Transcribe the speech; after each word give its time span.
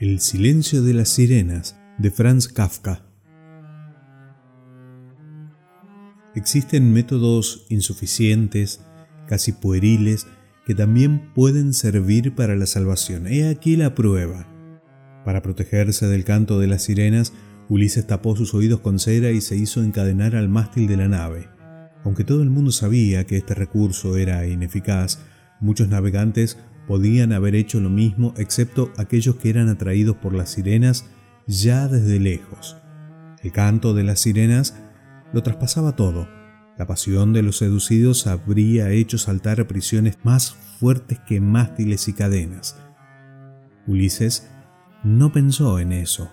El 0.00 0.20
silencio 0.20 0.84
de 0.84 0.94
las 0.94 1.08
sirenas 1.08 1.76
de 1.98 2.12
Franz 2.12 2.46
Kafka. 2.46 3.02
Existen 6.36 6.92
métodos 6.92 7.66
insuficientes, 7.68 8.80
casi 9.26 9.50
pueriles, 9.50 10.28
que 10.64 10.76
también 10.76 11.32
pueden 11.34 11.74
servir 11.74 12.36
para 12.36 12.54
la 12.54 12.66
salvación. 12.66 13.26
He 13.26 13.48
aquí 13.48 13.74
la 13.74 13.96
prueba. 13.96 14.46
Para 15.24 15.42
protegerse 15.42 16.06
del 16.06 16.22
canto 16.22 16.60
de 16.60 16.68
las 16.68 16.84
sirenas, 16.84 17.32
Ulises 17.68 18.06
tapó 18.06 18.36
sus 18.36 18.54
oídos 18.54 18.78
con 18.78 19.00
cera 19.00 19.32
y 19.32 19.40
se 19.40 19.56
hizo 19.56 19.82
encadenar 19.82 20.36
al 20.36 20.48
mástil 20.48 20.86
de 20.86 20.96
la 20.96 21.08
nave. 21.08 21.48
Aunque 22.04 22.22
todo 22.22 22.44
el 22.44 22.50
mundo 22.50 22.70
sabía 22.70 23.26
que 23.26 23.36
este 23.36 23.54
recurso 23.54 24.16
era 24.16 24.46
ineficaz, 24.46 25.18
muchos 25.58 25.88
navegantes 25.88 26.56
podían 26.88 27.32
haber 27.32 27.54
hecho 27.54 27.78
lo 27.80 27.90
mismo 27.90 28.34
excepto 28.38 28.92
aquellos 28.96 29.36
que 29.36 29.50
eran 29.50 29.68
atraídos 29.68 30.16
por 30.16 30.34
las 30.34 30.50
sirenas 30.50 31.04
ya 31.46 31.86
desde 31.86 32.18
lejos. 32.18 32.78
El 33.42 33.52
canto 33.52 33.94
de 33.94 34.02
las 34.02 34.20
sirenas 34.20 34.74
lo 35.32 35.42
traspasaba 35.42 35.94
todo. 35.94 36.26
La 36.78 36.86
pasión 36.86 37.32
de 37.32 37.42
los 37.42 37.58
seducidos 37.58 38.26
habría 38.26 38.90
hecho 38.90 39.18
saltar 39.18 39.66
prisiones 39.66 40.16
más 40.22 40.52
fuertes 40.80 41.18
que 41.20 41.40
mástiles 41.40 42.08
y 42.08 42.14
cadenas. 42.14 42.80
Ulises 43.86 44.48
no 45.04 45.30
pensó 45.30 45.78
en 45.78 45.92
eso, 45.92 46.30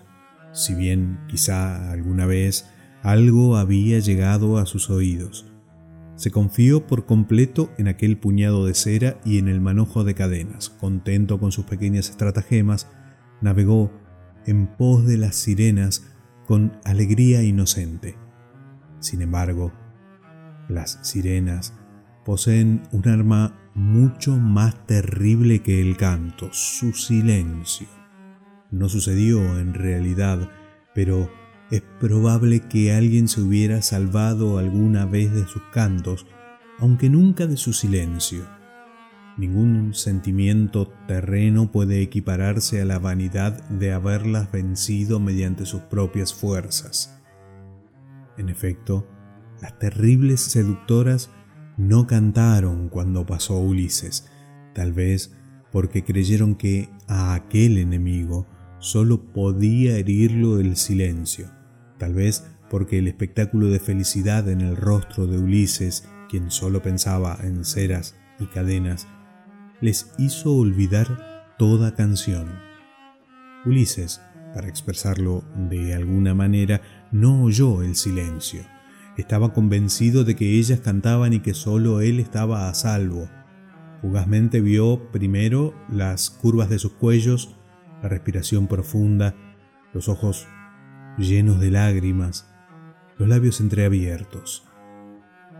si 0.53 0.73
bien 0.73 1.19
quizá 1.27 1.91
alguna 1.91 2.25
vez 2.25 2.65
algo 3.03 3.57
había 3.57 3.99
llegado 3.99 4.57
a 4.57 4.65
sus 4.65 4.89
oídos. 4.89 5.45
Se 6.15 6.31
confió 6.31 6.87
por 6.87 7.05
completo 7.05 7.71
en 7.77 7.87
aquel 7.87 8.17
puñado 8.17 8.65
de 8.65 8.73
cera 8.73 9.19
y 9.25 9.37
en 9.37 9.49
el 9.49 9.59
manojo 9.59 10.03
de 10.03 10.15
cadenas. 10.15 10.69
Contento 10.69 11.39
con 11.39 11.51
sus 11.51 11.65
pequeñas 11.65 12.09
estratagemas, 12.09 12.87
navegó 13.41 13.91
en 14.45 14.67
pos 14.67 15.05
de 15.05 15.17
las 15.17 15.35
sirenas 15.35 16.07
con 16.47 16.79
alegría 16.85 17.43
inocente. 17.43 18.15
Sin 18.99 19.21
embargo, 19.21 19.73
las 20.69 20.99
sirenas 21.01 21.73
poseen 22.23 22.83
un 22.91 23.07
arma 23.07 23.53
mucho 23.75 24.37
más 24.37 24.87
terrible 24.87 25.61
que 25.61 25.81
el 25.81 25.97
canto, 25.97 26.49
su 26.53 26.93
silencio. 26.93 27.87
No 28.71 28.89
sucedió 28.89 29.59
en 29.59 29.73
realidad, 29.73 30.49
pero 30.93 31.29
es 31.71 31.81
probable 31.99 32.59
que 32.61 32.93
alguien 32.93 33.27
se 33.27 33.41
hubiera 33.41 33.81
salvado 33.81 34.57
alguna 34.57 35.05
vez 35.05 35.33
de 35.33 35.47
sus 35.47 35.63
cantos, 35.71 36.27
aunque 36.79 37.09
nunca 37.09 37.47
de 37.47 37.57
su 37.57 37.73
silencio. 37.73 38.45
Ningún 39.37 39.93
sentimiento 39.93 40.93
terreno 41.07 41.71
puede 41.71 42.01
equipararse 42.01 42.81
a 42.81 42.85
la 42.85 42.99
vanidad 42.99 43.67
de 43.69 43.91
haberlas 43.91 44.51
vencido 44.51 45.19
mediante 45.19 45.65
sus 45.65 45.81
propias 45.81 46.33
fuerzas. 46.33 47.21
En 48.37 48.49
efecto, 48.49 49.07
las 49.61 49.77
terribles 49.79 50.39
seductoras 50.41 51.31
no 51.77 52.07
cantaron 52.07 52.89
cuando 52.89 53.25
pasó 53.25 53.59
Ulises, 53.59 54.29
tal 54.73 54.93
vez 54.93 55.35
porque 55.71 56.03
creyeron 56.03 56.55
que 56.55 56.89
a 57.07 57.33
aquel 57.33 57.77
enemigo 57.77 58.47
solo 58.79 59.33
podía 59.33 59.97
herirlo 59.97 60.59
el 60.59 60.77
silencio, 60.77 61.51
tal 61.97 62.13
vez 62.13 62.45
porque 62.69 62.99
el 62.99 63.07
espectáculo 63.07 63.67
de 63.67 63.79
felicidad 63.79 64.49
en 64.49 64.61
el 64.61 64.75
rostro 64.75 65.27
de 65.27 65.37
Ulises, 65.37 66.07
quien 66.29 66.51
solo 66.51 66.81
pensaba 66.81 67.37
en 67.43 67.63
ceras 67.63 68.15
y 68.39 68.45
cadenas, 68.47 69.07
les 69.81 70.11
hizo 70.17 70.55
olvidar 70.55 71.53
toda 71.57 71.95
canción. 71.95 72.47
Ulises, 73.65 74.21
para 74.53 74.67
expresarlo 74.67 75.43
de 75.69 75.93
alguna 75.93 76.33
manera, 76.33 76.81
no 77.11 77.43
oyó 77.43 77.81
el 77.81 77.95
silencio. 77.95 78.61
Estaba 79.17 79.53
convencido 79.53 80.23
de 80.23 80.35
que 80.35 80.57
ellas 80.57 80.79
cantaban 80.79 81.33
y 81.33 81.39
que 81.39 81.53
solo 81.53 82.01
él 82.01 82.19
estaba 82.19 82.69
a 82.69 82.73
salvo. 82.73 83.29
Fugazmente 84.01 84.61
vio 84.61 85.11
primero 85.11 85.73
las 85.89 86.29
curvas 86.29 86.69
de 86.69 86.79
sus 86.79 86.93
cuellos, 86.93 87.55
la 88.01 88.09
respiración 88.09 88.67
profunda, 88.67 89.35
los 89.93 90.09
ojos 90.09 90.47
llenos 91.17 91.59
de 91.59 91.71
lágrimas, 91.71 92.47
los 93.17 93.27
labios 93.27 93.61
entreabiertos. 93.61 94.63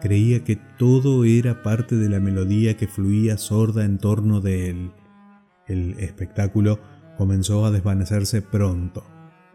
Creía 0.02 0.44
que 0.44 0.56
todo 0.56 1.24
era 1.24 1.64
parte 1.64 1.96
de 1.96 2.10
la 2.10 2.20
melodía 2.20 2.78
que 2.78 2.88
fluía 2.88 3.38
sorda 3.38 3.86
en 3.86 3.98
torno 3.98 4.42
de 4.42 4.70
él. 4.70 4.92
El 5.68 5.98
espectáculo 6.00 6.80
comenzó 7.18 7.66
a 7.66 7.72
desvanecerse 7.72 8.42
pronto. 8.42 9.04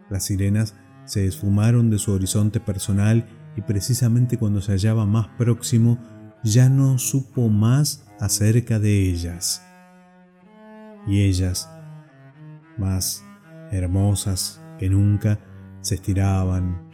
Las 0.09 0.25
sirenas 0.25 0.75
se 1.05 1.25
esfumaron 1.25 1.89
de 1.89 1.99
su 1.99 2.11
horizonte 2.11 2.59
personal 2.59 3.27
y 3.55 3.61
precisamente 3.61 4.37
cuando 4.37 4.61
se 4.61 4.71
hallaba 4.71 5.05
más 5.05 5.27
próximo 5.37 5.99
ya 6.43 6.69
no 6.69 6.97
supo 6.97 7.49
más 7.49 8.05
acerca 8.19 8.79
de 8.79 9.09
ellas. 9.09 9.63
Y 11.07 11.21
ellas, 11.21 11.69
más 12.77 13.23
hermosas 13.71 14.61
que 14.79 14.89
nunca, 14.89 15.39
se 15.81 15.95
estiraban, 15.95 16.89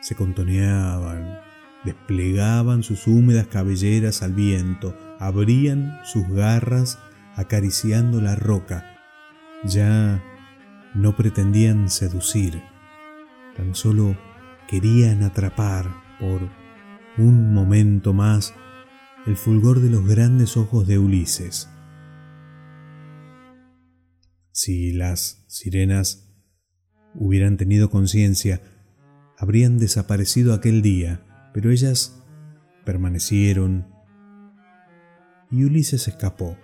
se 0.00 0.14
contoneaban, 0.14 1.40
desplegaban 1.84 2.82
sus 2.82 3.06
húmedas 3.06 3.46
cabelleras 3.46 4.22
al 4.22 4.34
viento, 4.34 4.96
abrían 5.18 5.98
sus 6.04 6.28
garras 6.28 6.98
acariciando 7.36 8.20
la 8.20 8.36
roca. 8.36 8.84
Ya 9.64 10.22
no 10.94 11.16
pretendían 11.16 11.88
seducir, 11.88 12.62
tan 13.56 13.74
solo 13.74 14.16
querían 14.68 15.22
atrapar 15.22 15.86
por 16.18 16.48
un 17.18 17.54
momento 17.54 18.12
más 18.12 18.54
el 19.26 19.36
fulgor 19.36 19.80
de 19.80 19.90
los 19.90 20.06
grandes 20.06 20.56
ojos 20.56 20.86
de 20.86 20.98
Ulises. 20.98 21.68
Si 24.52 24.92
las 24.92 25.44
sirenas 25.48 26.25
hubieran 27.18 27.56
tenido 27.56 27.90
conciencia, 27.90 28.60
habrían 29.38 29.78
desaparecido 29.78 30.54
aquel 30.54 30.82
día, 30.82 31.22
pero 31.52 31.70
ellas 31.70 32.22
permanecieron 32.84 33.86
y 35.50 35.64
Ulises 35.64 36.08
escapó. 36.08 36.56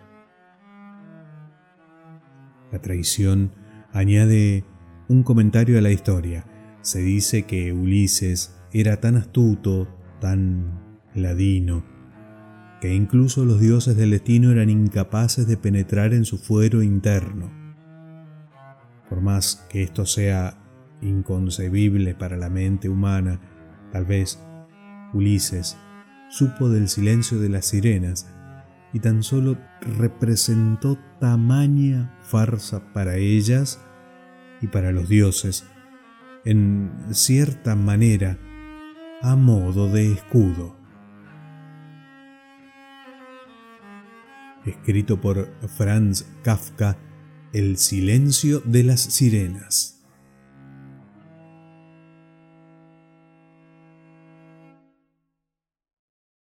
La 2.70 2.80
traición 2.80 3.52
añade 3.92 4.64
un 5.08 5.22
comentario 5.22 5.78
a 5.78 5.82
la 5.82 5.90
historia. 5.90 6.46
Se 6.80 7.00
dice 7.00 7.42
que 7.42 7.72
Ulises 7.72 8.56
era 8.72 8.98
tan 9.00 9.16
astuto, 9.16 9.88
tan 10.20 10.80
ladino, 11.14 11.84
que 12.80 12.94
incluso 12.94 13.44
los 13.44 13.60
dioses 13.60 13.96
del 13.96 14.10
destino 14.10 14.50
eran 14.50 14.70
incapaces 14.70 15.46
de 15.46 15.56
penetrar 15.56 16.14
en 16.14 16.24
su 16.24 16.38
fuero 16.38 16.82
interno. 16.82 17.61
Por 19.12 19.20
más 19.20 19.66
que 19.68 19.82
esto 19.82 20.06
sea 20.06 20.56
inconcebible 21.02 22.14
para 22.14 22.38
la 22.38 22.48
mente 22.48 22.88
humana, 22.88 23.42
tal 23.92 24.06
vez 24.06 24.42
Ulises 25.12 25.76
supo 26.30 26.70
del 26.70 26.88
silencio 26.88 27.38
de 27.38 27.50
las 27.50 27.66
sirenas 27.66 28.26
y 28.94 29.00
tan 29.00 29.22
solo 29.22 29.58
representó 29.98 30.98
tamaña 31.20 32.18
farsa 32.22 32.90
para 32.94 33.16
ellas 33.16 33.84
y 34.62 34.68
para 34.68 34.92
los 34.92 35.10
dioses, 35.10 35.66
en 36.46 36.90
cierta 37.10 37.76
manera, 37.76 38.38
a 39.20 39.36
modo 39.36 39.90
de 39.90 40.10
escudo. 40.10 40.74
Escrito 44.64 45.20
por 45.20 45.52
Franz 45.68 46.24
Kafka, 46.42 46.96
El 47.52 47.76
silencio 47.76 48.62
de 48.64 48.82
las 48.82 49.02
sirenas. 49.02 50.01